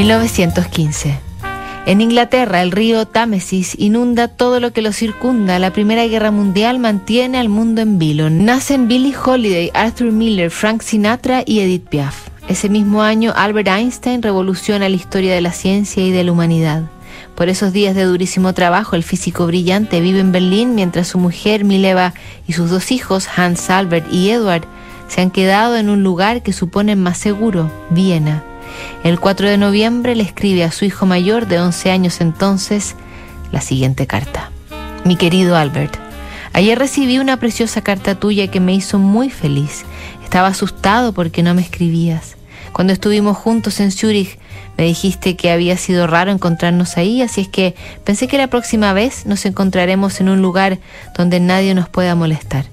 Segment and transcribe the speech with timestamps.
[0.00, 1.20] 1915.
[1.84, 5.58] En Inglaterra, el río Támesis inunda todo lo que lo circunda.
[5.58, 8.30] La Primera Guerra Mundial mantiene al mundo en vilo.
[8.30, 12.28] Nacen Billie Holiday, Arthur Miller, Frank Sinatra y Edith Piaf.
[12.48, 16.84] Ese mismo año, Albert Einstein revoluciona la historia de la ciencia y de la humanidad.
[17.34, 21.64] Por esos días de durísimo trabajo, el físico brillante vive en Berlín mientras su mujer
[21.64, 22.14] Mileva
[22.46, 24.64] y sus dos hijos, Hans Albert y Edward,
[25.08, 28.44] se han quedado en un lugar que suponen más seguro, Viena.
[29.04, 32.96] El 4 de noviembre le escribe a su hijo mayor de 11 años entonces
[33.52, 34.50] la siguiente carta.
[35.04, 35.96] Mi querido Albert,
[36.52, 39.84] ayer recibí una preciosa carta tuya que me hizo muy feliz.
[40.22, 42.36] Estaba asustado porque no me escribías.
[42.72, 44.38] Cuando estuvimos juntos en Zurich,
[44.76, 47.74] me dijiste que había sido raro encontrarnos ahí, así es que
[48.04, 50.78] pensé que la próxima vez nos encontraremos en un lugar
[51.16, 52.64] donde nadie nos pueda molestar.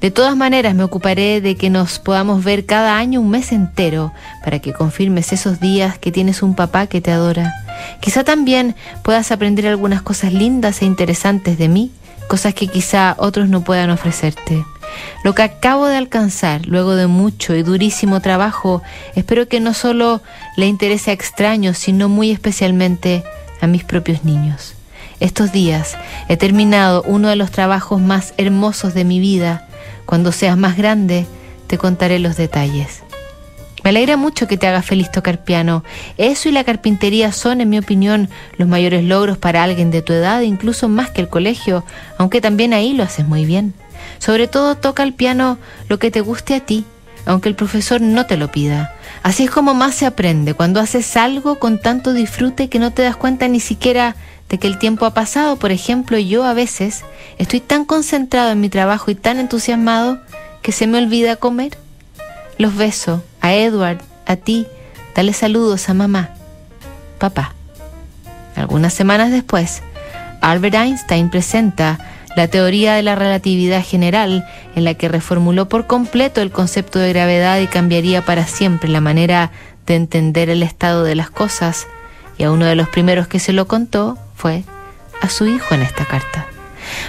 [0.00, 4.12] De todas maneras, me ocuparé de que nos podamos ver cada año un mes entero
[4.44, 7.54] para que confirmes esos días que tienes un papá que te adora.
[8.00, 11.90] Quizá también puedas aprender algunas cosas lindas e interesantes de mí,
[12.28, 14.64] cosas que quizá otros no puedan ofrecerte.
[15.24, 18.82] Lo que acabo de alcanzar luego de mucho y durísimo trabajo,
[19.14, 20.22] espero que no solo
[20.56, 23.24] le interese a extraños, sino muy especialmente
[23.60, 24.74] a mis propios niños.
[25.24, 25.96] Estos días
[26.28, 29.66] he terminado uno de los trabajos más hermosos de mi vida,
[30.04, 31.24] cuando seas más grande,
[31.66, 33.02] te contaré los detalles.
[33.82, 35.82] Me alegra mucho que te haga feliz tocar piano.
[36.18, 40.12] Eso y la carpintería son, en mi opinión, los mayores logros para alguien de tu
[40.12, 41.86] edad, incluso más que el colegio,
[42.18, 43.72] aunque también ahí lo haces muy bien.
[44.18, 45.56] Sobre todo toca el piano
[45.88, 46.84] lo que te guste a ti,
[47.24, 48.94] aunque el profesor no te lo pida.
[49.22, 53.00] Así es como más se aprende, cuando haces algo con tanto disfrute que no te
[53.00, 54.16] das cuenta ni siquiera
[54.48, 55.56] de que el tiempo ha pasado.
[55.56, 57.04] Por ejemplo, yo a veces
[57.38, 60.18] estoy tan concentrado en mi trabajo y tan entusiasmado
[60.62, 61.76] que se me olvida comer.
[62.58, 64.66] Los beso a Edward, a ti,
[65.14, 66.30] dale saludos a mamá,
[67.18, 67.54] papá.
[68.56, 69.82] Algunas semanas después,
[70.40, 71.98] Albert Einstein presenta
[72.36, 74.44] la teoría de la relatividad general,
[74.74, 79.00] en la que reformuló por completo el concepto de gravedad y cambiaría para siempre la
[79.00, 79.50] manera
[79.86, 81.86] de entender el estado de las cosas,
[82.38, 84.64] y a uno de los primeros que se lo contó fue
[85.20, 86.46] a su hijo en esta carta.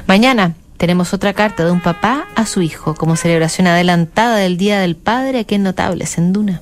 [0.08, 4.80] Mañana tenemos otra carta de un papá a su hijo como celebración adelantada del Día
[4.80, 6.62] del Padre aquí en Notables en Duna.